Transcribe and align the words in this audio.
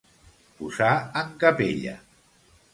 Posar 0.61 0.89
en 1.23 1.31
capella. 1.45 1.97